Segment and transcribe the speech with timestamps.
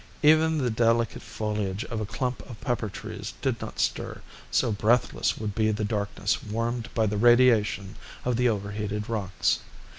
[0.23, 5.37] Even the delicate foliage of a clump of pepper trees did not stir, so breathless
[5.37, 7.93] would be the darkness warmed by the radiation
[8.25, 9.59] of the over heated rocks.